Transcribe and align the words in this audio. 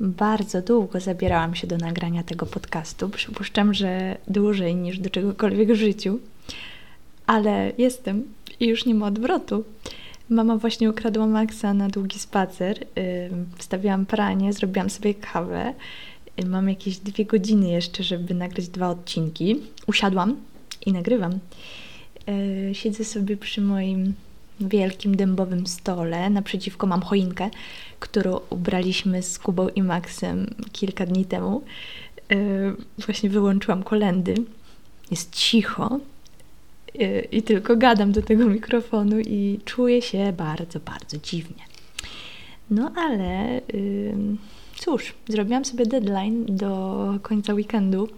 Bardzo 0.00 0.62
długo 0.62 1.00
zabierałam 1.00 1.54
się 1.54 1.66
do 1.66 1.78
nagrania 1.78 2.22
tego 2.22 2.46
podcastu. 2.46 3.08
Przypuszczam, 3.08 3.74
że 3.74 4.18
dłużej 4.28 4.74
niż 4.74 4.98
do 4.98 5.10
czegokolwiek 5.10 5.72
w 5.72 5.74
życiu, 5.74 6.18
ale 7.26 7.72
jestem 7.78 8.24
i 8.60 8.66
już 8.66 8.86
nie 8.86 8.94
ma 8.94 9.06
odwrotu. 9.06 9.64
Mama 10.28 10.56
właśnie 10.56 10.90
ukradła 10.90 11.26
Maxa 11.26 11.74
na 11.74 11.88
długi 11.88 12.18
spacer. 12.18 12.86
Wstawiłam 13.58 14.06
pranie, 14.06 14.52
zrobiłam 14.52 14.90
sobie 14.90 15.14
kawę. 15.14 15.74
Mam 16.46 16.68
jakieś 16.68 16.98
dwie 16.98 17.24
godziny 17.24 17.68
jeszcze, 17.68 18.02
żeby 18.02 18.34
nagrać 18.34 18.68
dwa 18.68 18.90
odcinki. 18.90 19.60
Usiadłam 19.86 20.36
i 20.86 20.92
nagrywam. 20.92 21.38
Siedzę 22.72 23.04
sobie 23.04 23.36
przy 23.36 23.60
moim 23.60 24.14
wielkim 24.60 25.16
dębowym 25.16 25.66
stole. 25.66 26.30
Naprzeciwko 26.30 26.86
mam 26.86 27.02
choinkę, 27.02 27.50
którą 28.00 28.40
ubraliśmy 28.50 29.22
z 29.22 29.38
Kubą 29.38 29.68
i 29.68 29.82
Maxem 29.82 30.46
kilka 30.72 31.06
dni 31.06 31.24
temu. 31.24 31.62
E, 32.32 32.36
właśnie 32.98 33.30
wyłączyłam 33.30 33.82
kolendy. 33.82 34.34
Jest 35.10 35.34
cicho 35.34 36.00
e, 36.98 37.20
i 37.20 37.42
tylko 37.42 37.76
gadam 37.76 38.12
do 38.12 38.22
tego 38.22 38.46
mikrofonu 38.46 39.18
i 39.20 39.60
czuję 39.64 40.02
się 40.02 40.32
bardzo, 40.32 40.80
bardzo 40.80 41.16
dziwnie. 41.16 41.62
No 42.70 42.92
ale 42.96 43.60
cóż, 44.76 45.14
zrobiłam 45.28 45.64
sobie 45.64 45.86
deadline 45.86 46.44
do 46.48 47.14
końca 47.22 47.54
weekendu, 47.54 48.08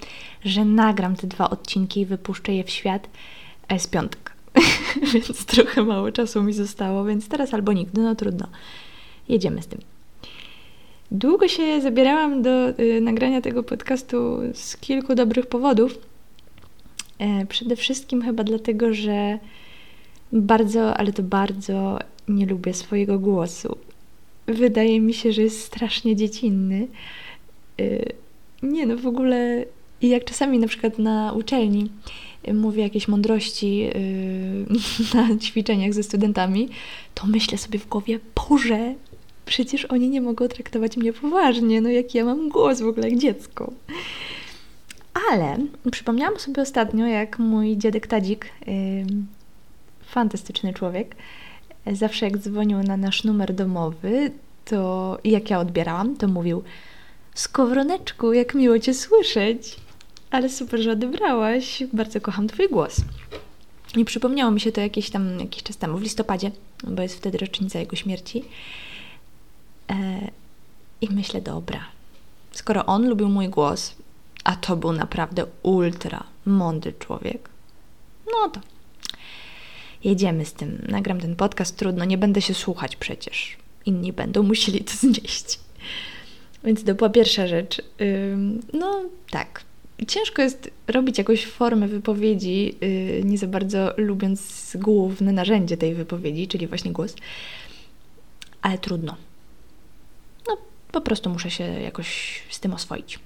że 0.44 0.64
nagram 0.64 1.16
te 1.16 1.26
dwa 1.26 1.50
odcinki 1.50 2.00
i 2.00 2.06
wypuszczę 2.06 2.52
je 2.52 2.64
w 2.64 2.70
świat. 2.70 3.08
A 3.68 3.74
jest 3.74 3.90
piątek, 3.90 4.32
więc 5.12 5.44
trochę 5.44 5.82
mało 5.82 6.12
czasu 6.12 6.42
mi 6.42 6.52
zostało, 6.52 7.04
więc 7.04 7.28
teraz 7.28 7.54
albo 7.54 7.72
nigdy, 7.72 8.00
no 8.00 8.14
trudno. 8.14 8.46
Jedziemy 9.28 9.62
z 9.62 9.66
tym. 9.66 9.80
Długo 11.10 11.48
się 11.48 11.80
zabierałam 11.80 12.42
do 12.42 12.68
y, 12.68 13.00
nagrania 13.00 13.40
tego 13.40 13.62
podcastu 13.62 14.38
z 14.54 14.76
kilku 14.76 15.14
dobrych 15.14 15.46
powodów. 15.46 15.98
E, 17.18 17.46
przede 17.46 17.76
wszystkim 17.76 18.22
chyba 18.22 18.44
dlatego, 18.44 18.94
że 18.94 19.38
bardzo, 20.32 20.96
ale 20.96 21.12
to 21.12 21.22
bardzo 21.22 21.98
nie 22.28 22.46
lubię 22.46 22.74
swojego 22.74 23.18
głosu. 23.18 23.78
Wydaje 24.46 25.00
mi 25.00 25.14
się, 25.14 25.32
że 25.32 25.42
jest 25.42 25.60
strasznie 25.60 26.16
dziecinny. 26.16 26.88
Y, 27.80 28.12
nie 28.62 28.86
no, 28.86 28.96
w 28.96 29.06
ogóle 29.06 29.64
jak 30.02 30.24
czasami 30.24 30.58
na 30.58 30.66
przykład 30.66 30.98
na 30.98 31.32
uczelni 31.32 31.90
mówię 32.54 32.82
jakieś 32.82 33.08
mądrości 33.08 33.78
yy, 33.78 33.92
na 35.14 35.38
ćwiczeniach 35.38 35.92
ze 35.92 36.02
studentami, 36.02 36.68
to 37.14 37.26
myślę 37.26 37.58
sobie 37.58 37.78
w 37.78 37.88
głowie, 37.88 38.20
Boże, 38.48 38.94
przecież 39.46 39.84
oni 39.84 40.08
nie 40.08 40.20
mogą 40.20 40.48
traktować 40.48 40.96
mnie 40.96 41.12
poważnie, 41.12 41.80
no 41.80 41.88
jak 41.88 42.14
ja 42.14 42.24
mam 42.24 42.48
głos 42.48 42.80
w 42.80 42.86
ogóle 42.86 43.10
jak 43.10 43.18
dziecko. 43.18 43.72
Ale 45.32 45.58
przypomniałam 45.90 46.38
sobie 46.38 46.62
ostatnio, 46.62 47.06
jak 47.06 47.38
mój 47.38 47.76
dziadek 47.76 48.06
Tadzik, 48.06 48.46
yy, 48.66 48.74
fantastyczny 50.06 50.74
człowiek, 50.74 51.16
zawsze 51.92 52.26
jak 52.26 52.38
dzwonił 52.38 52.78
na 52.78 52.96
nasz 52.96 53.24
numer 53.24 53.54
domowy, 53.54 54.30
to 54.64 55.18
jak 55.24 55.50
ja 55.50 55.60
odbierałam, 55.60 56.16
to 56.16 56.28
mówił 56.28 56.62
Skowroneczku, 57.34 58.32
jak 58.32 58.54
miło 58.54 58.78
Cię 58.78 58.94
słyszeć. 58.94 59.76
Ale 60.30 60.48
super, 60.48 60.80
że 60.80 60.92
odebrałaś. 60.92 61.82
Bardzo 61.92 62.20
kocham 62.20 62.48
Twój 62.48 62.68
głos. 62.68 62.96
I 63.96 64.04
przypomniało 64.04 64.50
mi 64.50 64.60
się 64.60 64.72
to 64.72 64.80
jakieś 64.80 65.10
tam, 65.10 65.40
jakiś 65.40 65.62
czas 65.62 65.76
temu, 65.76 65.98
w 65.98 66.02
listopadzie, 66.02 66.50
bo 66.84 67.02
jest 67.02 67.16
wtedy 67.16 67.38
rocznica 67.38 67.78
jego 67.78 67.96
śmierci. 67.96 68.44
E, 69.90 70.30
I 71.00 71.08
myślę, 71.10 71.40
dobra, 71.40 71.80
skoro 72.52 72.86
on 72.86 73.08
lubił 73.08 73.28
mój 73.28 73.48
głos, 73.48 73.94
a 74.44 74.56
to 74.56 74.76
był 74.76 74.92
naprawdę 74.92 75.46
ultra 75.62 76.24
mądry 76.46 76.92
człowiek, 76.98 77.48
no 78.32 78.48
to 78.48 78.60
jedziemy 80.04 80.44
z 80.44 80.52
tym. 80.52 80.84
Nagram 80.88 81.20
ten 81.20 81.36
podcast, 81.36 81.76
trudno, 81.76 82.04
nie 82.04 82.18
będę 82.18 82.42
się 82.42 82.54
słuchać 82.54 82.96
przecież. 82.96 83.56
Inni 83.86 84.12
będą 84.12 84.42
musieli 84.42 84.84
to 84.84 84.92
znieść. 85.06 85.58
Więc 86.64 86.84
to 86.84 86.94
była 86.94 87.10
pierwsza 87.10 87.46
rzecz. 87.46 87.82
No 88.72 89.02
tak, 89.30 89.64
ciężko 90.06 90.42
jest 90.42 90.70
robić 90.86 91.18
jakąś 91.18 91.46
formę 91.46 91.88
wypowiedzi, 91.88 92.74
yy, 92.80 93.24
nie 93.24 93.38
za 93.38 93.46
bardzo 93.46 93.94
lubiąc 93.96 94.72
główne 94.80 95.32
narzędzie 95.32 95.76
tej 95.76 95.94
wypowiedzi, 95.94 96.48
czyli 96.48 96.66
właśnie 96.66 96.92
głos, 96.92 97.14
ale 98.62 98.78
trudno. 98.78 99.16
No, 100.48 100.56
po 100.92 101.00
prostu 101.00 101.30
muszę 101.30 101.50
się 101.50 101.64
jakoś 101.64 102.42
z 102.50 102.60
tym 102.60 102.74
oswoić. 102.74 103.18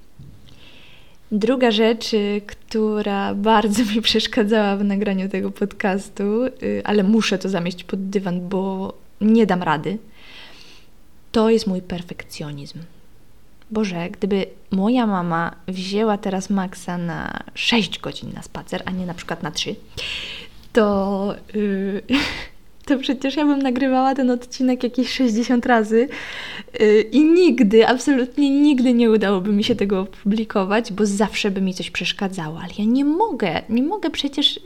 Druga 1.32 1.70
rzecz, 1.70 2.14
y, 2.14 2.42
która 2.46 3.34
bardzo 3.34 3.84
mi 3.94 4.02
przeszkadzała 4.02 4.76
w 4.76 4.84
nagraniu 4.84 5.28
tego 5.28 5.50
podcastu, 5.50 6.44
yy, 6.44 6.82
ale 6.84 7.02
muszę 7.02 7.38
to 7.38 7.48
zamieść 7.48 7.84
pod 7.84 8.08
dywan, 8.08 8.48
bo 8.48 8.94
nie 9.20 9.46
dam 9.46 9.62
rady, 9.62 9.98
to 11.32 11.50
jest 11.50 11.66
mój 11.66 11.82
perfekcjonizm. 11.82 12.78
Boże, 13.72 14.10
gdyby 14.10 14.46
moja 14.70 15.06
mama 15.06 15.54
wzięła 15.68 16.18
teraz 16.18 16.50
Maxa 16.50 16.98
na 16.98 17.44
6 17.54 18.00
godzin 18.00 18.32
na 18.34 18.42
spacer, 18.42 18.82
a 18.84 18.90
nie 18.90 19.06
na 19.06 19.14
przykład 19.14 19.42
na 19.42 19.50
3, 19.50 19.74
to, 20.72 21.34
yy, 21.54 22.02
to 22.86 22.98
przecież 22.98 23.36
ja 23.36 23.44
bym 23.44 23.58
nagrywała 23.58 24.14
ten 24.14 24.30
odcinek 24.30 24.82
jakieś 24.82 25.12
60 25.12 25.66
razy 25.66 26.08
yy, 26.80 27.00
i 27.00 27.24
nigdy, 27.24 27.88
absolutnie 27.88 28.50
nigdy 28.50 28.94
nie 28.94 29.10
udałoby 29.10 29.52
mi 29.52 29.64
się 29.64 29.74
tego 29.74 30.00
opublikować, 30.00 30.92
bo 30.92 31.06
zawsze 31.06 31.50
by 31.50 31.60
mi 31.60 31.74
coś 31.74 31.90
przeszkadzało. 31.90 32.60
Ale 32.60 32.72
ja 32.78 32.84
nie 32.84 33.04
mogę, 33.04 33.62
nie 33.68 33.82
mogę 33.82 34.10
przecież 34.10 34.60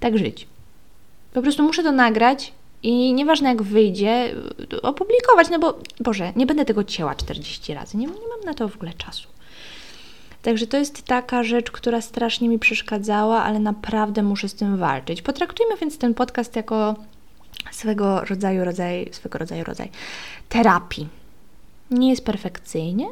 tak 0.00 0.18
żyć. 0.18 0.46
Po 1.32 1.42
prostu 1.42 1.62
muszę 1.62 1.82
to 1.82 1.92
nagrać, 1.92 2.52
i 2.82 3.14
nieważne 3.14 3.48
jak 3.48 3.62
wyjdzie, 3.62 4.34
opublikować, 4.82 5.50
no 5.50 5.58
bo 5.58 5.78
Boże, 6.00 6.32
nie 6.36 6.46
będę 6.46 6.64
tego 6.64 6.84
cięła 6.84 7.14
40 7.14 7.74
razy, 7.74 7.96
nie, 7.96 8.06
nie 8.06 8.12
mam 8.12 8.40
na 8.44 8.54
to 8.54 8.68
w 8.68 8.76
ogóle 8.76 8.92
czasu. 8.92 9.28
Także 10.42 10.66
to 10.66 10.76
jest 10.76 11.02
taka 11.02 11.44
rzecz, 11.44 11.70
która 11.70 12.00
strasznie 12.00 12.48
mi 12.48 12.58
przeszkadzała, 12.58 13.42
ale 13.42 13.58
naprawdę 13.58 14.22
muszę 14.22 14.48
z 14.48 14.54
tym 14.54 14.76
walczyć. 14.76 15.22
Potraktujmy 15.22 15.76
więc 15.76 15.98
ten 15.98 16.14
podcast 16.14 16.56
jako 16.56 16.96
swego 17.72 18.24
rodzaju, 18.24 18.64
rodzaj, 18.64 19.08
swego 19.12 19.38
rodzaju 19.38 19.64
rodzaj 19.64 19.90
terapii. 20.48 21.08
Nie 21.90 22.10
jest 22.10 22.24
perfekcyjnie, 22.24 23.06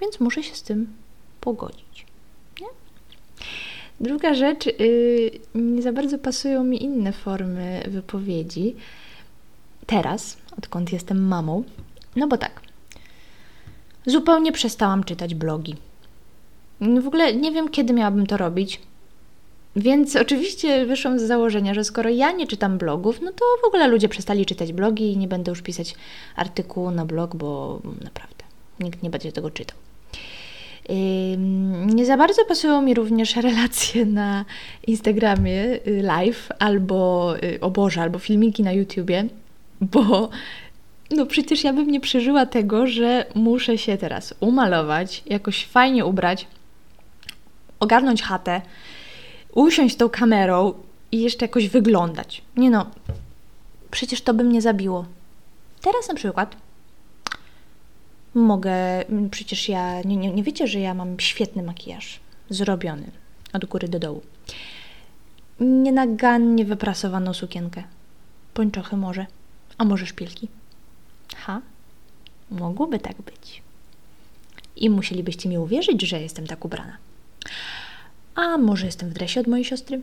więc 0.00 0.20
muszę 0.20 0.42
się 0.42 0.54
z 0.54 0.62
tym 0.62 0.92
pogodzić. 1.40 2.06
Druga 4.00 4.34
rzecz, 4.34 4.66
yy, 4.66 5.30
nie 5.54 5.82
za 5.82 5.92
bardzo 5.92 6.18
pasują 6.18 6.64
mi 6.64 6.82
inne 6.82 7.12
formy 7.12 7.82
wypowiedzi. 7.88 8.76
Teraz, 9.86 10.36
odkąd 10.58 10.92
jestem 10.92 11.26
mamą, 11.26 11.64
no 12.16 12.28
bo 12.28 12.38
tak, 12.38 12.60
zupełnie 14.06 14.52
przestałam 14.52 15.04
czytać 15.04 15.34
blogi. 15.34 15.76
W 16.80 17.06
ogóle 17.06 17.34
nie 17.34 17.52
wiem, 17.52 17.68
kiedy 17.68 17.92
miałabym 17.92 18.26
to 18.26 18.36
robić. 18.36 18.80
Więc 19.76 20.16
oczywiście 20.16 20.86
wyszłam 20.86 21.18
z 21.18 21.22
założenia, 21.22 21.74
że 21.74 21.84
skoro 21.84 22.10
ja 22.10 22.32
nie 22.32 22.46
czytam 22.46 22.78
blogów, 22.78 23.20
no 23.22 23.32
to 23.32 23.44
w 23.62 23.66
ogóle 23.66 23.88
ludzie 23.88 24.08
przestali 24.08 24.46
czytać 24.46 24.72
blogi 24.72 25.12
i 25.12 25.16
nie 25.16 25.28
będę 25.28 25.50
już 25.50 25.62
pisać 25.62 25.94
artykułu 26.36 26.90
na 26.90 27.04
blog, 27.04 27.36
bo 27.36 27.80
naprawdę 28.04 28.44
nikt 28.80 29.02
nie 29.02 29.10
będzie 29.10 29.32
tego 29.32 29.50
czytał. 29.50 29.76
Nie 31.86 32.06
za 32.06 32.16
bardzo 32.16 32.44
pasują 32.44 32.82
mi 32.82 32.94
również 32.94 33.36
relacje 33.48 34.06
na 34.06 34.44
Instagramie 34.86 35.64
y, 35.86 36.02
live 36.02 36.48
albo 36.58 37.34
y, 37.42 37.60
o 37.60 37.70
Boże, 37.70 38.02
albo 38.02 38.18
filmiki 38.18 38.62
na 38.62 38.72
YouTubie, 38.72 39.24
bo 39.80 40.30
no 41.10 41.26
przecież 41.26 41.64
ja 41.64 41.72
bym 41.72 41.90
nie 41.90 42.00
przeżyła 42.00 42.46
tego, 42.46 42.86
że 42.86 43.26
muszę 43.34 43.78
się 43.78 43.96
teraz 43.96 44.34
umalować, 44.40 45.22
jakoś 45.26 45.66
fajnie 45.66 46.04
ubrać, 46.04 46.46
ogarnąć 47.80 48.22
chatę, 48.22 48.62
usiąść 49.54 49.96
tą 49.96 50.08
kamerą 50.08 50.74
i 51.12 51.20
jeszcze 51.20 51.44
jakoś 51.44 51.68
wyglądać. 51.68 52.42
Nie 52.56 52.70
no, 52.70 52.86
przecież 53.90 54.20
to 54.20 54.34
by 54.34 54.44
mnie 54.44 54.62
zabiło. 54.62 55.04
Teraz 55.80 56.08
na 56.08 56.14
przykład 56.14 56.56
mogę, 58.38 59.04
przecież 59.30 59.68
ja, 59.68 60.02
nie, 60.02 60.16
nie, 60.16 60.32
nie 60.32 60.42
wiecie, 60.42 60.66
że 60.66 60.80
ja 60.80 60.94
mam 60.94 61.20
świetny 61.20 61.62
makijaż, 61.62 62.20
zrobiony 62.50 63.10
od 63.52 63.64
góry 63.64 63.88
do 63.88 63.98
dołu. 63.98 64.22
Nienagannie 65.60 66.64
wyprasowaną 66.64 67.34
sukienkę, 67.34 67.82
pończochy 68.54 68.96
może, 68.96 69.26
a 69.78 69.84
może 69.84 70.06
szpilki. 70.06 70.48
Ha, 71.36 71.60
mogłoby 72.50 72.98
tak 72.98 73.16
być. 73.22 73.62
I 74.76 74.90
musielibyście 74.90 75.48
mi 75.48 75.58
uwierzyć, 75.58 76.02
że 76.02 76.20
jestem 76.20 76.46
tak 76.46 76.64
ubrana. 76.64 76.96
A 78.34 78.58
może 78.58 78.86
jestem 78.86 79.10
w 79.10 79.12
dresie 79.12 79.40
od 79.40 79.46
mojej 79.46 79.64
siostry? 79.64 80.00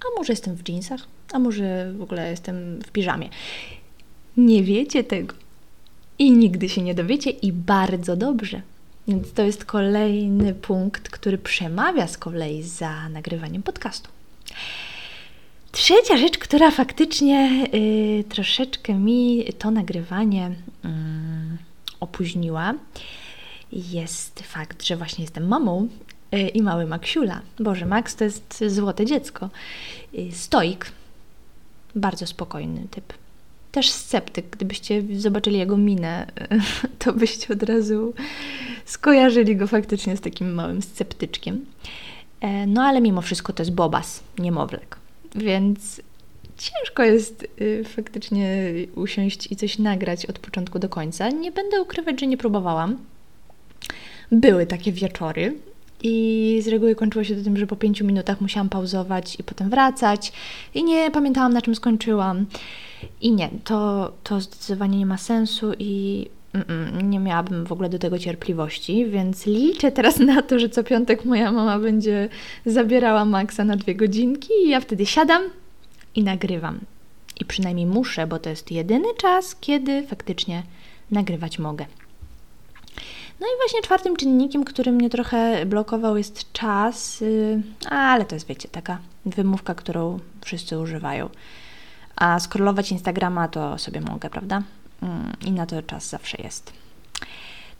A 0.00 0.18
może 0.18 0.32
jestem 0.32 0.56
w 0.56 0.68
jeansach? 0.68 1.00
A 1.32 1.38
może 1.38 1.92
w 1.92 2.02
ogóle 2.02 2.30
jestem 2.30 2.80
w 2.82 2.90
piżamie? 2.90 3.28
Nie 4.36 4.62
wiecie 4.62 5.04
tego 5.04 5.34
i 6.18 6.32
nigdy 6.32 6.68
się 6.68 6.82
nie 6.82 6.94
dowiecie 6.94 7.30
i 7.30 7.52
bardzo 7.52 8.16
dobrze. 8.16 8.62
Więc 9.08 9.32
to 9.32 9.42
jest 9.42 9.64
kolejny 9.64 10.54
punkt, 10.54 11.08
który 11.08 11.38
przemawia 11.38 12.06
z 12.06 12.18
kolei 12.18 12.62
za 12.62 13.08
nagrywaniem 13.08 13.62
podcastu. 13.62 14.08
Trzecia 15.72 16.16
rzecz, 16.16 16.38
która 16.38 16.70
faktycznie 16.70 17.66
y, 17.74 18.24
troszeczkę 18.28 18.94
mi 18.94 19.44
to 19.58 19.70
nagrywanie 19.70 20.48
y, 20.48 20.88
opóźniła, 22.00 22.74
jest 23.72 24.40
fakt, 24.40 24.82
że 24.82 24.96
właśnie 24.96 25.24
jestem 25.24 25.48
mamą 25.48 25.88
y, 26.34 26.38
i 26.40 26.62
mały 26.62 26.86
Maksiula. 26.86 27.40
Boże, 27.58 27.86
Max 27.86 28.16
to 28.16 28.24
jest 28.24 28.64
złote 28.66 29.06
dziecko. 29.06 29.50
Y, 30.14 30.32
stoik, 30.32 30.92
bardzo 31.94 32.26
spokojny 32.26 32.86
typ. 32.90 33.12
Też 33.72 33.90
sceptyk. 33.90 34.46
Gdybyście 34.50 35.02
zobaczyli 35.16 35.58
jego 35.58 35.76
minę, 35.76 36.26
to 36.98 37.12
byście 37.12 37.54
od 37.54 37.62
razu 37.62 38.14
skojarzyli 38.84 39.56
go 39.56 39.66
faktycznie 39.66 40.16
z 40.16 40.20
takim 40.20 40.54
małym 40.54 40.82
sceptyczkiem. 40.82 41.64
E, 42.40 42.66
no 42.66 42.82
ale 42.82 43.00
mimo 43.00 43.22
wszystko 43.22 43.52
to 43.52 43.62
jest 43.62 43.72
bobas, 43.72 44.22
niemowlek. 44.38 44.96
Więc 45.34 46.00
ciężko 46.58 47.02
jest 47.02 47.46
y, 47.60 47.84
faktycznie 47.84 48.72
usiąść 48.94 49.52
i 49.52 49.56
coś 49.56 49.78
nagrać 49.78 50.26
od 50.26 50.38
początku 50.38 50.78
do 50.78 50.88
końca. 50.88 51.28
Nie 51.28 51.52
będę 51.52 51.82
ukrywać, 51.82 52.20
że 52.20 52.26
nie 52.26 52.36
próbowałam. 52.36 52.98
Były 54.32 54.66
takie 54.66 54.92
wieczory, 54.92 55.54
i 56.02 56.58
z 56.62 56.68
reguły 56.68 56.94
kończyło 56.94 57.24
się 57.24 57.36
to 57.36 57.44
tym, 57.44 57.56
że 57.56 57.66
po 57.66 57.76
pięciu 57.76 58.04
minutach 58.04 58.40
musiałam 58.40 58.68
pauzować 58.68 59.40
i 59.40 59.42
potem 59.42 59.70
wracać. 59.70 60.32
I 60.74 60.84
nie 60.84 61.10
pamiętałam, 61.10 61.52
na 61.52 61.62
czym 61.62 61.74
skończyłam. 61.74 62.46
I 63.20 63.32
nie, 63.32 63.50
to, 63.64 64.12
to 64.22 64.40
zdecydowanie 64.40 64.98
nie 64.98 65.06
ma 65.06 65.18
sensu 65.18 65.72
i 65.78 66.26
nie 67.02 67.18
miałabym 67.18 67.66
w 67.66 67.72
ogóle 67.72 67.88
do 67.88 67.98
tego 67.98 68.18
cierpliwości, 68.18 69.06
więc 69.06 69.46
liczę 69.46 69.92
teraz 69.92 70.18
na 70.18 70.42
to, 70.42 70.58
że 70.58 70.68
co 70.68 70.84
piątek 70.84 71.24
moja 71.24 71.52
mama 71.52 71.78
będzie 71.78 72.28
zabierała 72.66 73.24
Maxa 73.24 73.64
na 73.64 73.76
dwie 73.76 73.94
godzinki 73.94 74.52
i 74.64 74.68
ja 74.68 74.80
wtedy 74.80 75.06
siadam 75.06 75.42
i 76.14 76.22
nagrywam. 76.22 76.80
I 77.40 77.44
przynajmniej 77.44 77.86
muszę, 77.86 78.26
bo 78.26 78.38
to 78.38 78.50
jest 78.50 78.70
jedyny 78.70 79.08
czas, 79.16 79.56
kiedy 79.60 80.06
faktycznie 80.06 80.62
nagrywać 81.10 81.58
mogę. 81.58 81.86
No 83.42 83.48
i 83.48 83.56
właśnie 83.58 83.82
czwartym 83.82 84.16
czynnikiem, 84.16 84.64
który 84.64 84.92
mnie 84.92 85.10
trochę 85.10 85.66
blokował, 85.66 86.16
jest 86.16 86.52
czas, 86.52 87.22
y, 87.22 87.62
ale 87.90 88.24
to 88.24 88.34
jest, 88.34 88.46
wiecie, 88.46 88.68
taka 88.68 88.98
wymówka, 89.26 89.74
którą 89.74 90.18
wszyscy 90.44 90.78
używają. 90.78 91.28
A 92.16 92.40
skrolować 92.40 92.92
Instagrama 92.92 93.48
to 93.48 93.78
sobie 93.78 94.00
mogę, 94.00 94.30
prawda? 94.30 94.62
Mm, 95.02 95.32
I 95.46 95.52
na 95.52 95.66
to 95.66 95.82
czas 95.82 96.08
zawsze 96.08 96.42
jest. 96.42 96.72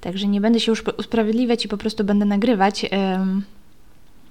Także 0.00 0.26
nie 0.26 0.40
będę 0.40 0.60
się 0.60 0.72
już 0.72 0.84
usprawiedliwiać 0.98 1.64
i 1.64 1.68
po 1.68 1.76
prostu 1.76 2.04
będę 2.04 2.24
nagrywać. 2.24 2.86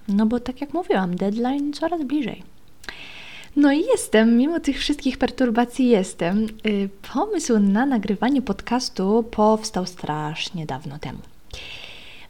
No 0.08 0.26
bo 0.26 0.40
tak 0.40 0.62
jak 0.62 0.74
mówiłam, 0.74 1.16
deadline 1.16 1.74
coraz 1.74 2.04
bliżej. 2.04 2.44
No 3.56 3.72
i 3.74 3.86
jestem, 3.92 4.38
mimo 4.38 4.60
tych 4.60 4.80
wszystkich 4.80 5.18
perturbacji 5.18 5.90
jestem. 5.90 6.48
Y, 6.66 6.90
pomysł 7.14 7.60
na 7.60 7.86
nagrywanie 7.86 8.42
podcastu 8.42 9.24
powstał 9.32 9.86
strasznie 9.86 10.66
dawno 10.66 11.00
temu. 11.00 11.20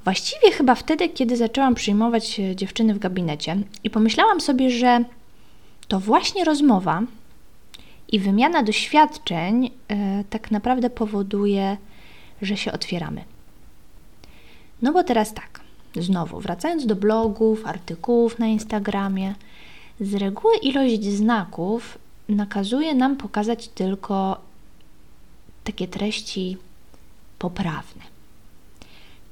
Właściwie 0.03 0.51
chyba 0.51 0.75
wtedy, 0.75 1.09
kiedy 1.09 1.37
zaczęłam 1.37 1.75
przyjmować 1.75 2.39
e, 2.39 2.55
dziewczyny 2.55 2.93
w 2.93 2.99
gabinecie 2.99 3.57
i 3.83 3.89
pomyślałam 3.89 4.41
sobie, 4.41 4.69
że 4.69 5.03
to 5.87 5.99
właśnie 5.99 6.43
rozmowa 6.43 7.01
i 8.11 8.19
wymiana 8.19 8.63
doświadczeń 8.63 9.63
yy, 9.63 9.69
tak 10.29 10.51
naprawdę 10.51 10.89
powoduje, 10.89 11.77
że 12.41 12.57
się 12.57 12.71
otwieramy. 12.71 13.23
No 14.81 14.93
bo 14.93 15.03
teraz 15.03 15.33
tak, 15.33 15.59
znowu 15.95 16.39
wracając 16.39 16.85
do 16.85 16.95
blogów, 16.95 17.65
artykułów 17.65 18.39
na 18.39 18.47
Instagramie, 18.47 19.35
z 20.01 20.13
reguły 20.13 20.57
ilość 20.57 21.03
znaków 21.03 21.97
nakazuje 22.29 22.95
nam 22.95 23.17
pokazać 23.17 23.67
tylko 23.67 24.41
takie 25.63 25.87
treści 25.87 26.57
poprawne. 27.39 28.01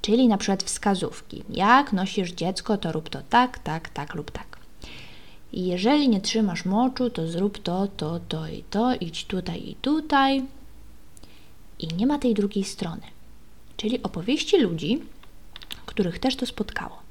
Czyli 0.02 0.28
na 0.28 0.38
przykład 0.38 0.64
wskazówki. 0.64 1.44
Jak 1.50 1.94
nosisz 1.94 2.32
dziecko, 2.32 2.78
to 2.78 2.92
rób 2.92 3.10
to 3.10 3.20
tak, 3.30 3.60
tak, 3.60 3.90
tak 3.90 4.16
lub 4.16 4.32
tak. 4.32 4.60
Jeżeli 5.54 6.10
nie 6.10 6.22
trzymasz 6.22 6.66
moczu, 6.66 7.10
to 7.10 7.28
zrób 7.28 7.58
to, 7.64 7.88
to, 7.88 8.20
to 8.20 8.48
i 8.48 8.64
to, 8.70 8.96
idź 8.96 9.26
tutaj 9.26 9.70
i 9.70 9.76
tutaj. 9.76 10.46
I 11.80 11.88
nie 11.88 12.08
ma 12.08 12.20
tej 12.20 12.34
drugiej 12.34 12.64
strony. 12.64 13.02
Czyli 13.78 14.04
opowieści 14.04 14.58
ludzi, 14.58 15.00
których 15.86 16.20
też 16.20 16.36
to 16.36 16.46
spotkało. 16.46 17.09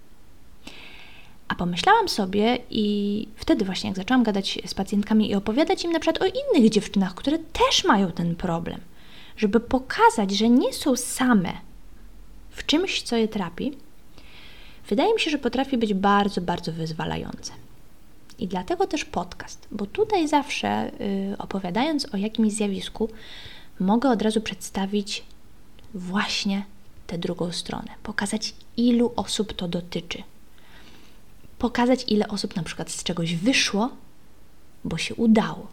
Pomyślałam 1.58 2.08
sobie 2.08 2.58
i 2.70 3.28
wtedy 3.37 3.64
właśnie, 3.64 3.88
jak 3.88 3.96
zaczęłam 3.96 4.22
gadać 4.22 4.58
z 4.66 4.75
pacjentkami 4.75 5.31
i 5.31 5.34
opowiadać 5.34 5.84
im 5.84 5.93
na 5.93 6.00
przykład 6.00 6.22
o 6.22 6.26
innych 6.26 6.70
dziewczynach, 6.70 7.14
które 7.14 7.38
też 7.38 7.84
mają 7.84 8.12
ten 8.12 8.37
problem, 8.37 8.81
żeby 9.37 9.60
pokazać, 9.60 10.31
że 10.31 10.49
nie 10.49 10.72
są 10.72 10.96
same 10.96 11.52
w 12.50 12.66
czymś, 12.66 13.02
co 13.02 13.16
je 13.16 13.28
trapi, 13.28 13.72
wydaje 14.88 15.14
mi 15.14 15.20
się, 15.20 15.31
że 15.31 15.38
potrafi 15.38 15.78
być 15.78 15.94
bardzo, 15.94 16.40
bardzo 16.40 16.72
wyzwalające. 16.72 17.52
I 18.38 18.49
dlatego 18.49 18.87
też 18.87 19.05
podcast, 19.05 19.69
bo 19.70 19.87
tutaj 19.87 20.28
zawsze 20.28 20.90
yy, 21.28 21.37
opowiadając 21.38 22.14
o 22.14 22.16
jakimś 22.16 22.52
zjawisku, 22.52 23.08
mogę 23.81 24.10
od 24.10 24.22
razu 24.22 24.40
przedstawić 24.40 25.25
właśnie 25.94 26.64
tę 27.06 27.19
drugą 27.19 27.52
stronę, 27.52 27.90
pokazać, 28.02 28.55
ilu 28.76 29.12
osób 29.16 29.52
to 29.52 29.69
dotyczy, 29.69 30.22
pokazać, 31.58 32.05
ile 32.08 32.28
osób 32.28 32.56
na 32.56 32.62
przykład 32.62 32.90
z 32.90 33.02
czegoś 33.02 33.34
wyszło, 33.34 33.90
bo 34.84 34.99
się 34.99 35.14
udało. 35.14 35.66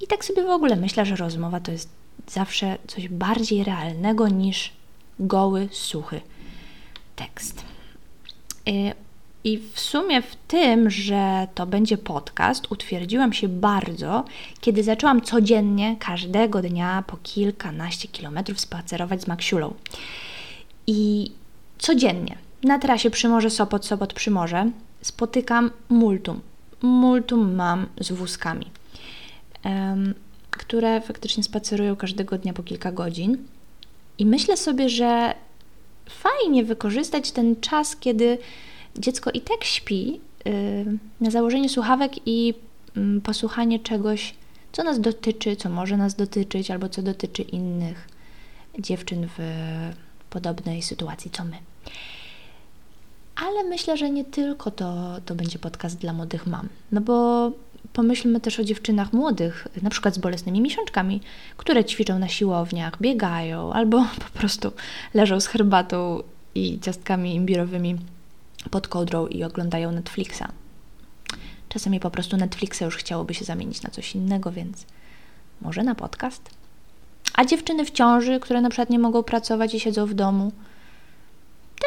I 0.00 0.06
tak 0.06 0.24
sobie 0.24 0.42
w 0.42 0.50
ogóle 0.50 0.76
myślę, 0.76 1.06
że 1.06 1.16
rozmowa 1.16 1.60
to 1.60 1.72
jest 1.72 1.88
zawsze 2.28 2.78
coś 2.86 3.08
bardziej 3.08 3.64
realnego 3.64 4.28
niż 4.28 4.72
goły, 5.20 5.68
suchy 5.72 6.20
tekst. 7.16 7.64
Y, 8.68 8.94
I 9.44 9.58
w 9.58 9.80
sumie 9.80 10.22
w 10.22 10.36
tym, 10.48 10.90
że 10.90 11.48
to 11.54 11.66
będzie 11.66 11.98
podcast, 11.98 12.72
utwierdziłam 12.72 13.32
się 13.32 13.48
bardzo, 13.48 14.24
kiedy 14.60 14.82
zaczęłam 14.82 15.20
codziennie, 15.20 15.96
każdego 15.96 16.62
dnia 16.62 17.04
po 17.06 17.16
kilkanaście 17.22 18.08
kilometrów 18.08 18.60
spacerować 18.60 19.22
z 19.22 19.26
Maksiulą. 19.26 19.74
I 20.86 21.30
codziennie 21.78 22.38
na 22.64 22.78
trasie 22.78 23.10
Przymorze 23.10 23.50
Sopot, 23.50 23.86
Sopot 23.86 24.12
Przymorze 24.12 24.70
spotykam 25.02 25.70
multum. 25.88 26.40
Multum 26.82 27.54
mam 27.54 27.86
z 28.00 28.12
wózkami, 28.12 28.66
um, 29.64 30.14
które 30.50 31.00
faktycznie 31.00 31.42
spacerują 31.42 31.96
każdego 31.96 32.38
dnia 32.38 32.52
po 32.52 32.62
kilka 32.62 32.92
godzin. 32.92 33.38
I 34.18 34.26
myślę 34.26 34.56
sobie, 34.56 34.88
że 34.88 35.34
fajnie 36.08 36.64
wykorzystać 36.64 37.30
ten 37.30 37.60
czas, 37.60 37.96
kiedy 37.96 38.38
dziecko 38.98 39.30
i 39.30 39.40
tak 39.40 39.64
śpi, 39.64 40.20
yy, 40.44 40.52
na 41.20 41.30
założenie 41.30 41.68
słuchawek 41.68 42.12
i 42.26 42.54
yy, 42.96 43.20
posłuchanie 43.20 43.78
czegoś, 43.78 44.34
co 44.72 44.84
nas 44.84 45.00
dotyczy, 45.00 45.56
co 45.56 45.70
może 45.70 45.96
nas 45.96 46.14
dotyczyć, 46.14 46.70
albo 46.70 46.88
co 46.88 47.02
dotyczy 47.02 47.42
innych 47.42 48.08
dziewczyn 48.78 49.28
w 49.38 49.42
podobnej 50.30 50.82
sytuacji 50.82 51.30
co 51.30 51.44
my. 51.44 51.56
Ale 53.36 53.64
myślę, 53.64 53.96
że 53.96 54.10
nie 54.10 54.24
tylko 54.24 54.70
to, 54.70 55.16
to 55.26 55.34
będzie 55.34 55.58
podcast 55.58 55.98
dla 55.98 56.12
młodych 56.12 56.46
mam. 56.46 56.68
No 56.92 57.00
bo 57.00 57.50
pomyślmy 57.92 58.40
też 58.40 58.60
o 58.60 58.64
dziewczynach 58.64 59.12
młodych, 59.12 59.68
na 59.82 59.90
przykład 59.90 60.14
z 60.14 60.18
bolesnymi 60.18 60.60
miesiączkami, 60.60 61.20
które 61.56 61.84
ćwiczą 61.84 62.18
na 62.18 62.28
siłowniach, 62.28 63.00
biegają 63.00 63.72
albo 63.72 64.06
po 64.32 64.38
prostu 64.38 64.72
leżą 65.14 65.40
z 65.40 65.46
herbatą 65.46 66.22
i 66.54 66.80
ciastkami 66.80 67.34
imbirowymi 67.34 67.96
pod 68.70 68.88
kołdrą 68.88 69.26
i 69.26 69.44
oglądają 69.44 69.92
Netflixa. 69.92 70.44
Czasami 71.68 72.00
po 72.00 72.10
prostu 72.10 72.36
Netflixa 72.36 72.80
już 72.80 72.96
chciałoby 72.96 73.34
się 73.34 73.44
zamienić 73.44 73.82
na 73.82 73.90
coś 73.90 74.14
innego, 74.14 74.52
więc 74.52 74.86
może 75.60 75.82
na 75.82 75.94
podcast. 75.94 76.50
A 77.34 77.44
dziewczyny 77.44 77.84
w 77.84 77.90
ciąży, 77.90 78.40
które 78.40 78.60
na 78.60 78.70
przykład 78.70 78.90
nie 78.90 78.98
mogą 78.98 79.22
pracować 79.22 79.74
i 79.74 79.80
siedzą 79.80 80.06
w 80.06 80.14
domu, 80.14 80.52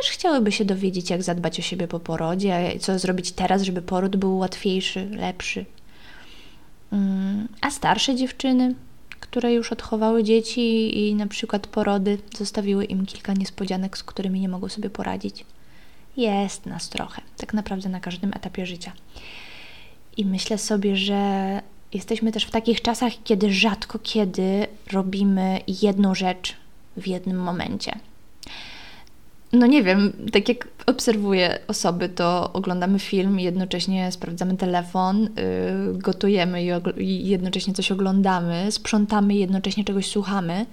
też 0.01 0.11
chciałyby 0.11 0.51
się 0.51 0.65
dowiedzieć, 0.65 1.09
jak 1.09 1.23
zadbać 1.23 1.59
o 1.59 1.61
siebie 1.61 1.87
po 1.87 1.99
porodzie, 1.99 2.79
co 2.79 2.99
zrobić 2.99 3.31
teraz, 3.31 3.61
żeby 3.61 3.81
poród 3.81 4.15
był 4.15 4.37
łatwiejszy, 4.37 5.09
lepszy. 5.09 5.65
Mm, 6.91 7.47
a 7.61 7.71
starsze 7.71 8.15
dziewczyny, 8.15 8.75
które 9.19 9.53
już 9.53 9.71
odchowały 9.71 10.23
dzieci 10.23 10.99
i 10.99 11.15
na 11.15 11.27
przykład 11.27 11.67
porody 11.67 12.17
zostawiły 12.37 12.85
im 12.85 13.05
kilka 13.05 13.33
niespodzianek, 13.33 13.97
z 13.97 14.03
którymi 14.03 14.39
nie 14.39 14.49
mogą 14.49 14.69
sobie 14.69 14.89
poradzić. 14.89 15.45
Jest 16.17 16.65
nas 16.65 16.89
trochę, 16.89 17.21
tak 17.37 17.53
naprawdę 17.53 17.89
na 17.89 17.99
każdym 17.99 18.33
etapie 18.33 18.65
życia. 18.65 18.91
I 20.17 20.25
myślę 20.25 20.57
sobie, 20.57 20.95
że 20.95 21.61
jesteśmy 21.93 22.31
też 22.31 22.45
w 22.45 22.51
takich 22.51 22.81
czasach, 22.81 23.13
kiedy 23.23 23.53
rzadko 23.53 23.99
kiedy 23.99 24.67
robimy 24.91 25.59
jedną 25.67 26.15
rzecz 26.15 26.55
w 26.97 27.07
jednym 27.07 27.37
momencie. 27.37 27.99
No 29.55 29.67
nie 29.67 29.83
wiem, 29.83 30.13
tak 30.31 30.49
jak 30.49 30.67
obserwuję 30.85 31.59
osoby, 31.67 32.09
to 32.09 32.53
oglądamy 32.53 32.99
film 32.99 33.39
i 33.39 33.43
jednocześnie 33.43 34.11
sprawdzamy 34.11 34.57
telefon, 34.57 35.21
yy, 35.23 35.29
gotujemy 35.93 36.63
i, 36.63 36.69
i 36.97 37.27
jednocześnie 37.27 37.73
coś 37.73 37.91
oglądamy, 37.91 38.71
sprzątamy 38.71 39.35
i 39.35 39.39
jednocześnie 39.39 39.83
czegoś 39.83 40.07
słuchamy. 40.07 40.65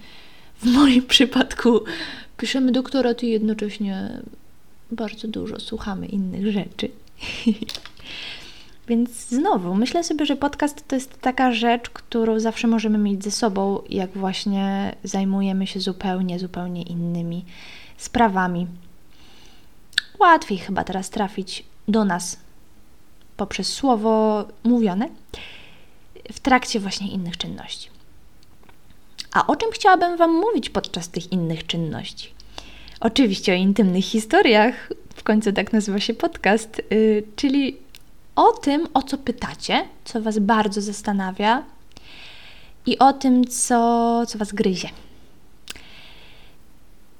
W 0.63 0.67
moim 0.67 1.03
przypadku 1.15 1.81
piszemy 2.37 2.73
doktorat 2.73 3.23
i 3.23 3.31
jednocześnie 3.31 4.23
bardzo 4.91 5.29
dużo 5.29 5.61
słuchamy 5.61 6.07
innych 6.07 6.53
rzeczy. 6.53 6.89
Więc 8.89 9.11
znowu, 9.29 9.75
myślę 9.75 10.05
sobie, 10.05 10.27
że 10.27 10.37
podcast 10.37 10.89
to 10.89 10.95
jest 10.97 11.21
taka 11.21 11.53
rzecz, 11.53 11.91
którą 11.91 12.41
zawsze 12.41 12.69
możemy 12.69 12.99
mieć 12.99 13.25
ze 13.25 13.31
sobą, 13.31 13.83
jak 13.89 14.11
właśnie 14.11 14.95
zajmujemy 15.05 15.67
się 15.67 15.81
zupełnie, 15.81 16.39
zupełnie 16.39 16.83
innymi 16.83 17.45
sprawami. 18.03 18.67
Łatwiej 20.19 20.59
chyba 20.59 20.85
teraz 20.85 21.11
trafić 21.11 21.65
do 21.89 22.05
nas 22.05 22.39
poprzez 23.37 23.69
słowo 23.73 24.45
mówione 24.65 25.09
w 26.33 26.41
trakcie 26.41 26.81
właśnie 26.81 27.09
innych 27.09 27.37
czynności. 27.37 27.91
A 29.33 29.47
o 29.47 29.57
czym 29.57 29.71
chciałabym 29.71 30.17
Wam 30.17 30.33
mówić 30.33 30.71
podczas 30.71 31.09
tych 31.09 31.33
innych 31.33 31.67
czynności? 31.67 32.35
Oczywiście 33.01 33.53
o 33.53 33.57
intymnych 33.57 34.05
historiach, 34.05 34.89
w 35.15 35.23
końcu 35.23 35.53
tak 35.53 35.73
nazywa 35.73 36.01
się 36.01 36.15
podcast, 36.15 36.83
yy, 36.91 37.23
czyli 37.37 37.77
o 38.37 38.53
tym, 38.53 38.89
o 38.95 39.03
co 39.03 39.19
pytacie, 39.19 39.85
co 40.05 40.23
Was 40.23 40.39
bardzo 40.39 40.81
zastanawia 40.81 41.65
i 42.87 42.99
o 42.99 43.13
tym, 43.13 43.45
co, 43.47 44.23
co 44.27 44.39
Was 44.39 44.53
gryzie. 44.53 44.89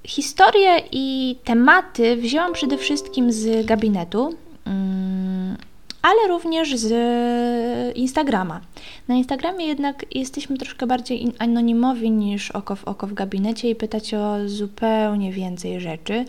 Historie 0.05 0.83
i 0.93 1.37
tematy 1.45 2.17
wzięłam 2.17 2.53
przede 2.53 2.79
wszystkim 2.79 3.33
z 3.33 3.67
gabinetu, 3.67 4.35
mm, 4.65 5.57
ale 6.03 6.29
również 6.29 6.77
z 6.77 7.97
Instagrama. 7.97 8.61
Na 9.09 9.15
Instagramie 9.15 9.67
jednak 9.67 10.05
jesteśmy 10.15 10.59
troszkę 10.59 10.87
bardziej 10.87 11.33
anonimowi 11.39 12.11
niż 12.11 12.51
oko 12.51 12.77
w 12.77 12.85
oko 12.85 13.07
w 13.07 13.15
gabinecie 13.15 13.71
i 13.71 13.75
pytać 13.75 14.15
o 14.15 14.49
zupełnie 14.49 15.33
więcej 15.33 15.81
rzeczy. 15.81 16.25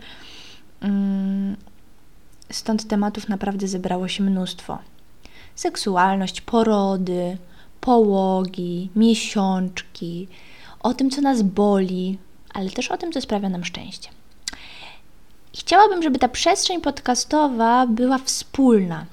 Mm, 0.82 1.56
stąd 2.50 2.88
tematów 2.88 3.30
naprawdę 3.30 3.68
zebrało 3.68 4.08
się 4.08 4.24
mnóstwo. 4.24 4.78
Seksualność, 5.56 6.42
porody, 6.42 7.38
połogi, 7.82 8.90
miesiączki, 8.96 10.28
o 10.80 10.94
tym, 10.94 11.10
co 11.10 11.22
nas 11.22 11.42
boli, 11.42 12.18
ale 12.54 12.70
też 12.70 12.92
o 12.92 12.98
tym, 12.98 13.12
co 13.12 13.22
sprawia 13.22 13.50
nam 13.50 13.66
szczęście. 13.66 14.10
Chciałabym, 15.58 16.04
żeby 16.04 16.20
ta 16.20 16.28
przestrzeń 16.28 16.82
podcastowa 16.82 17.88
była 17.88 18.18
wspólna. 18.18 19.06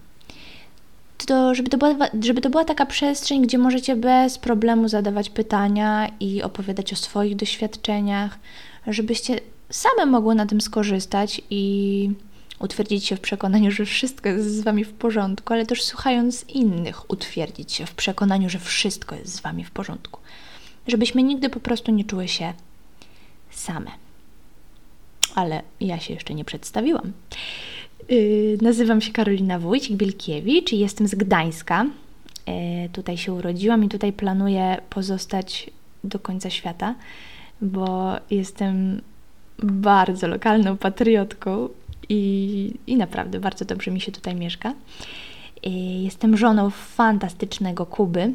To, 1.27 1.55
żeby, 1.55 1.71
to 1.71 1.79
była, 1.79 1.95
żeby 2.23 2.41
to 2.41 2.51
była 2.51 2.65
taka 2.65 2.87
przestrzeń, 2.87 3.43
gdzie 3.43 3.59
możecie 3.59 3.97
bez 3.97 4.39
problemu 4.39 4.89
zadawać 4.89 5.31
pytania 5.31 6.11
i 6.21 6.43
opowiadać 6.43 6.93
o 6.93 6.97
swoich 6.97 7.37
doświadczeniach, 7.37 8.39
żebyście 8.87 9.41
same 9.71 10.07
mogły 10.07 10.35
na 10.35 10.47
tym 10.47 10.61
skorzystać 10.61 11.41
i 11.51 12.11
utwierdzić 12.59 13.07
się 13.07 13.17
w 13.17 13.21
przekonaniu, 13.21 13.71
że 13.71 13.85
wszystko 13.85 14.29
jest 14.29 14.57
z 14.57 14.61
Wami 14.61 14.85
w 14.85 14.93
porządku, 14.93 15.53
ale 15.53 15.67
też 15.67 15.85
słuchając 15.85 16.45
innych, 16.49 17.11
utwierdzić 17.11 17.73
się 17.73 17.87
w 17.87 17.95
przekonaniu, 17.95 18.51
że 18.51 18.59
wszystko 18.59 19.15
jest 19.15 19.35
z 19.35 19.41
Wami 19.41 19.65
w 19.65 19.71
porządku. 19.71 20.21
Żebyśmy 20.87 21.23
nigdy 21.23 21.51
po 21.51 21.61
prostu 21.61 21.93
nie 21.93 22.05
czuły 22.05 22.29
się 22.29 22.53
same. 23.51 23.91
Ale 25.35 25.63
ja 25.81 25.99
się 25.99 26.15
jeszcze 26.15 26.35
nie 26.35 26.45
przedstawiłam. 26.45 27.13
Yy, 28.09 28.59
nazywam 28.63 29.01
się 29.01 29.13
Karolina 29.13 29.61
Wójcik-Bielkiewicz 29.61 30.73
i 30.73 30.79
jestem 30.79 31.09
z 31.09 31.15
Gdańska. 31.15 31.87
Yy, 32.47 32.89
tutaj 32.89 33.19
się 33.19 33.33
urodziłam 33.33 33.85
i 33.85 33.89
tutaj 33.89 34.13
planuję 34.13 34.77
pozostać 34.91 35.71
do 36.05 36.19
końca 36.19 36.51
świata, 36.51 36.95
bo 37.61 38.17
jestem 38.31 39.01
bardzo 39.63 40.29
lokalną 40.29 40.77
patriotką 40.77 41.69
i, 42.09 42.75
i 42.87 42.97
naprawdę 42.97 43.41
bardzo 43.41 43.65
dobrze 43.65 43.91
mi 43.91 44.01
się 44.01 44.13
tutaj 44.13 44.35
mieszka. 44.35 44.75
Yy, 45.63 45.71
jestem 46.03 46.37
żoną 46.37 46.71
fantastycznego 46.71 47.87
Kuby, 47.87 48.33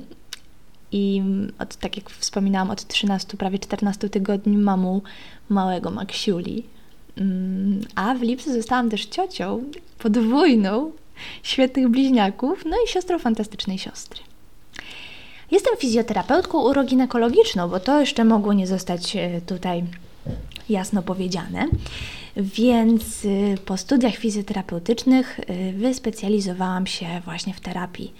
i 0.92 1.22
od, 1.60 1.76
tak 1.76 1.98
jak 1.98 2.10
wspominałam, 2.10 2.70
od 2.70 2.88
13, 2.88 3.38
prawie 3.38 3.60
14 3.60 4.10
tygodni 4.10 4.58
mamą 4.58 5.02
małego 5.50 5.92
Maksiuli. 5.92 6.64
Mm, 7.18 7.82
a 7.96 8.14
w 8.14 8.22
lipcu 8.22 8.54
zostałam 8.54 8.90
też 8.90 9.06
ciocią 9.06 9.64
podwójną 10.00 10.92
świetnych 11.44 11.88
bliźniaków, 11.88 12.64
no 12.66 12.76
i 12.86 12.88
siostrą 12.88 13.20
fantastycznej 13.20 13.78
siostry. 13.78 14.22
Jestem 15.52 15.78
fizjoterapeutką 15.78 16.62
uroginekologiczną, 16.62 17.70
bo 17.70 17.80
to 17.80 18.00
jeszcze 18.00 18.26
mogło 18.26 18.54
nie 18.54 18.68
zostać 18.68 19.16
e, 19.16 19.42
tutaj 19.42 19.84
jasno 20.70 21.02
powiedziane. 21.02 21.68
Więc 22.38 23.26
e, 23.26 23.58
po 23.58 23.78
studiach 23.78 24.16
fizjoterapeutycznych 24.16 25.40
e, 25.40 25.74
wyspecjalizowałam 25.74 26.88
się 26.88 27.22
właśnie 27.26 27.54
w 27.54 27.60
terapii 27.60 28.14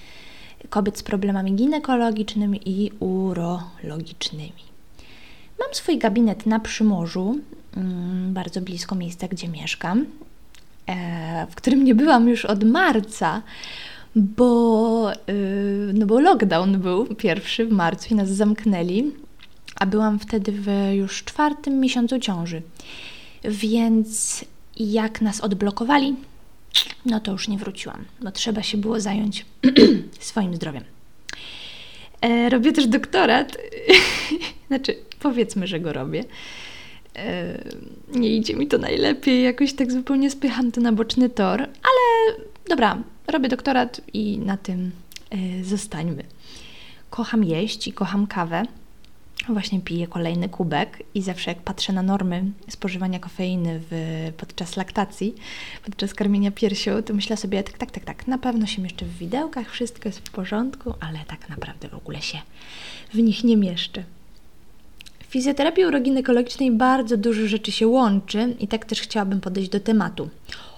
kobiet 0.70 0.98
z 0.98 1.04
problemami 1.04 1.54
ginekologicznymi 1.54 2.62
i 2.66 2.92
urologicznymi. 3.00 4.66
Mam 5.60 5.74
swój 5.74 5.98
gabinet 5.98 6.46
na 6.46 6.60
Przymorzu, 6.60 7.40
mm, 7.78 8.34
bardzo 8.34 8.62
blisko 8.62 8.96
miejsca, 8.96 9.28
gdzie 9.28 9.48
mieszkam, 9.48 10.06
e, 10.88 11.48
w 11.50 11.56
którym 11.56 11.84
nie 11.84 11.96
byłam 11.96 12.28
już 12.30 12.46
od 12.46 12.64
marca, 12.64 13.42
bo, 14.16 15.12
y, 15.30 15.92
no 15.94 16.06
bo 16.06 16.20
lockdown 16.20 16.80
był 16.80 17.06
pierwszy 17.06 17.66
w 17.66 17.72
marcu 17.72 18.14
i 18.14 18.16
nas 18.16 18.30
zamknęli, 18.30 19.12
a 19.76 19.86
byłam 19.86 20.20
wtedy 20.20 20.52
w 20.52 20.68
już 20.94 21.24
czwartym 21.24 21.80
miesiącu 21.80 22.20
ciąży. 22.20 22.62
Więc 23.44 24.46
jak 24.78 25.22
nas 25.22 25.42
odblokowali, 25.42 26.16
no 27.06 27.20
to 27.20 27.32
już 27.32 27.48
nie 27.48 27.58
wróciłam, 27.58 28.06
bo 28.22 28.32
trzeba 28.32 28.64
się 28.64 28.78
było 28.78 29.00
zająć 29.00 29.46
swoim 30.20 30.56
zdrowiem. 30.56 30.84
E, 32.22 32.50
robię 32.50 32.72
też 32.72 32.88
doktorat, 32.88 33.58
znaczy 34.68 34.96
powiedzmy, 35.20 35.68
że 35.68 35.80
go 35.80 35.94
robię. 35.94 36.24
E, 37.16 37.58
nie 38.14 38.36
idzie 38.36 38.54
mi 38.54 38.68
to 38.68 38.78
najlepiej, 38.78 39.44
jakoś 39.44 39.74
tak 39.74 39.92
zupełnie 39.92 40.32
spycham 40.32 40.72
to 40.72 40.82
na 40.82 40.92
boczny 40.92 41.30
tor, 41.30 41.62
ale 41.62 42.38
dobra, 42.70 42.98
robię 43.28 43.50
doktorat 43.50 44.02
i 44.14 44.40
na 44.40 44.58
tym 44.58 44.92
e, 45.30 45.64
zostańmy. 45.64 46.24
Kocham 47.10 47.44
jeść 47.44 47.88
i 47.88 47.94
kocham 47.94 48.28
kawę 48.28 48.66
właśnie 49.54 49.82
piję 49.82 50.08
kolejny 50.08 50.50
kubek 50.50 51.04
i 51.14 51.22
zawsze 51.22 51.52
jak 51.52 51.62
patrzę 51.62 51.94
na 51.94 52.02
normy 52.02 52.44
spożywania 52.70 53.20
kofeiny 53.20 53.82
w, 53.92 54.32
podczas 54.38 54.78
laktacji, 54.78 55.36
podczas 55.86 56.14
karmienia 56.14 56.52
piersią, 56.52 57.04
to 57.04 57.14
myślę 57.14 57.38
sobie, 57.38 57.64
tak, 57.64 57.78
tak, 57.78 57.92
tak, 57.92 58.06
tak, 58.06 58.28
na 58.28 58.38
pewno 58.38 58.66
się 58.66 58.82
mieszczę 58.82 59.06
w 59.06 59.18
widełkach, 59.18 59.72
wszystko 59.72 60.10
jest 60.10 60.20
w 60.20 60.32
porządku, 60.32 60.94
ale 61.00 61.20
tak 61.28 61.50
naprawdę 61.50 61.90
w 61.90 61.94
ogóle 61.94 62.22
się 62.22 62.38
w 63.14 63.18
nich 63.18 63.44
nie 63.44 63.58
mieszczę. 63.58 64.04
W 65.20 65.26
fizjoterapii 65.26 65.86
uroginekologicznej 65.86 66.72
bardzo 66.72 67.18
dużo 67.18 67.48
rzeczy 67.48 67.72
się 67.72 67.88
łączy 67.88 68.56
i 68.60 68.68
tak 68.68 68.86
też 68.86 69.02
chciałabym 69.02 69.42
podejść 69.42 69.70
do 69.70 69.80
tematu. 69.80 70.30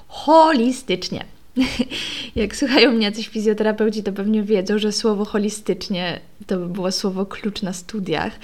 Holistycznie. 0.08 1.37
Jak 2.36 2.56
słuchają 2.56 2.92
mnie 2.92 3.06
jacyś 3.06 3.28
fizjoterapeuci, 3.28 4.04
to 4.04 4.12
pewnie 4.14 4.44
wiedzą, 4.44 4.78
że 4.78 4.92
słowo 4.92 5.26
holistycznie 5.26 6.20
to 6.48 6.58
by 6.58 6.68
było 6.68 6.92
słowo 6.92 7.26
klucz 7.26 7.62
na 7.62 7.74
studiach. 7.74 8.40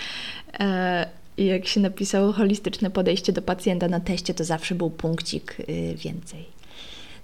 E, 0.59 1.09
I 1.37 1.45
jak 1.45 1.67
się 1.67 1.79
napisało 1.79 2.31
holistyczne 2.31 2.89
podejście 2.89 3.33
do 3.33 3.41
pacjenta 3.41 3.87
na 3.87 3.99
teście, 3.99 4.33
to 4.33 4.43
zawsze 4.43 4.75
był 4.75 4.89
punkcik 4.89 5.57
y, 5.59 5.95
więcej. 5.95 6.53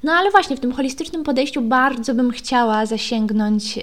No 0.04 0.12
ale 0.12 0.32
właśnie 0.32 0.58
w 0.58 0.60
tym 0.60 0.72
holistycznym 0.72 1.24
podejściu 1.24 1.62
bardzo 1.62 2.14
bym 2.14 2.32
chciała 2.32 2.86
zasięgnąć 2.86 3.80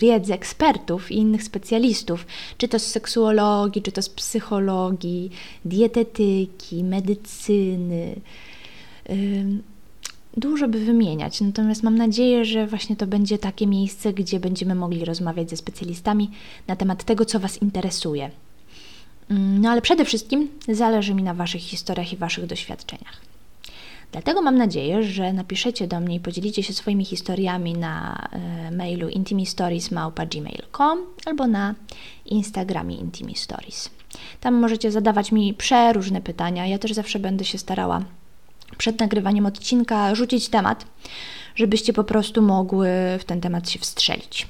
wiedzy 0.00 0.34
ekspertów 0.34 1.12
i 1.12 1.16
innych 1.16 1.42
specjalistów, 1.42 2.26
czy 2.58 2.68
to 2.68 2.78
z 2.78 2.86
seksuologii, 2.86 3.82
czy 3.82 3.92
to 3.92 4.02
z 4.02 4.08
psychologii, 4.08 5.30
dietetyki, 5.64 6.84
medycyny 6.84 8.14
dużo 10.36 10.68
by 10.68 10.78
wymieniać. 10.78 11.40
Natomiast 11.40 11.82
mam 11.82 11.98
nadzieję, 11.98 12.44
że 12.44 12.66
właśnie 12.66 12.96
to 12.96 13.06
będzie 13.06 13.38
takie 13.38 13.66
miejsce, 13.66 14.12
gdzie 14.12 14.40
będziemy 14.40 14.74
mogli 14.74 15.04
rozmawiać 15.04 15.50
ze 15.50 15.56
specjalistami 15.56 16.30
na 16.66 16.76
temat 16.76 17.04
tego, 17.04 17.24
co 17.24 17.40
Was 17.40 17.62
interesuje. 17.62 18.30
Mm, 19.30 19.60
no 19.60 19.70
ale 19.70 19.82
przede 19.82 20.04
wszystkim 20.04 20.48
zależy 20.68 21.14
mi 21.14 21.22
na 21.22 21.34
Waszych 21.34 21.62
historiach 21.62 22.12
i 22.12 22.16
Waszych 22.16 22.46
doświadczeniach. 22.46 23.20
Dlatego 24.12 24.42
mam 24.42 24.58
nadzieję, 24.58 25.02
że 25.02 25.32
napiszecie 25.32 25.86
do 25.86 26.00
mnie 26.00 26.16
i 26.16 26.20
podzielicie 26.20 26.62
się 26.62 26.72
swoimi 26.72 27.04
historiami 27.04 27.74
na 27.74 28.28
e, 28.32 28.70
mailu 28.70 29.08
intimistories.gmail.com 29.08 30.98
albo 31.26 31.46
na 31.46 31.74
Instagramie 32.26 32.96
intimistories. 32.96 33.90
Tam 34.40 34.54
możecie 34.54 34.90
zadawać 34.90 35.32
mi 35.32 35.54
przeróżne 35.54 36.20
pytania. 36.20 36.66
Ja 36.66 36.78
też 36.78 36.92
zawsze 36.92 37.18
będę 37.18 37.44
się 37.44 37.58
starała 37.58 38.04
przed 38.78 39.00
nagrywaniem 39.00 39.46
odcinka 39.46 40.14
rzucić 40.14 40.48
temat, 40.48 40.86
żebyście 41.56 41.92
po 41.92 42.04
prostu 42.04 42.42
mogły 42.42 42.88
w 43.18 43.24
ten 43.24 43.40
temat 43.40 43.70
się 43.70 43.78
wstrzelić. 43.78 44.46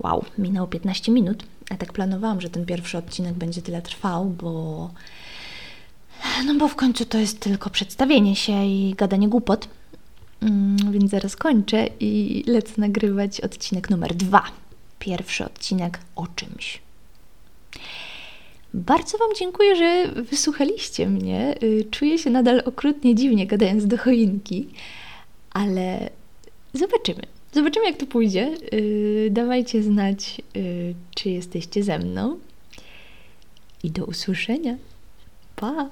Wow, 0.00 0.24
minęło 0.38 0.66
15 0.66 1.12
minut. 1.12 1.44
Ja 1.70 1.76
tak 1.76 1.92
planowałam, 1.92 2.40
że 2.40 2.50
ten 2.50 2.66
pierwszy 2.66 2.98
odcinek 2.98 3.34
będzie 3.34 3.62
tyle 3.62 3.82
trwał, 3.82 4.24
bo 4.24 4.90
no 6.46 6.54
bo 6.54 6.68
w 6.68 6.76
końcu 6.76 7.04
to 7.04 7.18
jest 7.18 7.40
tylko 7.40 7.70
przedstawienie 7.70 8.36
się 8.36 8.64
i 8.64 8.94
gadanie 8.98 9.28
głupot. 9.28 9.68
Mm, 10.42 10.92
więc 10.92 11.10
zaraz 11.10 11.36
kończę 11.36 11.86
i 12.00 12.44
lecę 12.46 12.72
nagrywać 12.76 13.40
odcinek 13.40 13.90
numer 13.90 14.14
dwa. 14.14 14.42
Pierwszy 14.98 15.44
odcinek 15.44 15.98
o 16.16 16.26
czymś. 16.26 16.80
Bardzo 18.74 19.18
Wam 19.18 19.28
dziękuję, 19.38 19.76
że 19.76 20.08
wysłuchaliście 20.22 21.06
mnie. 21.06 21.54
Y, 21.62 21.84
czuję 21.90 22.18
się 22.18 22.30
nadal 22.30 22.62
okrutnie 22.64 23.14
dziwnie 23.14 23.46
gadając 23.46 23.86
do 23.86 23.98
choinki, 23.98 24.68
ale 25.50 26.10
zobaczymy. 26.74 27.22
Zobaczymy, 27.52 27.86
jak 27.86 27.96
to 27.96 28.06
pójdzie. 28.06 28.54
Y, 28.72 29.28
dawajcie 29.30 29.82
znać, 29.82 30.40
y, 30.56 30.94
czy 31.14 31.30
jesteście 31.30 31.82
ze 31.82 31.98
mną. 31.98 32.38
I 33.82 33.90
do 33.90 34.04
usłyszenia. 34.04 34.76
Pa! 35.56 35.90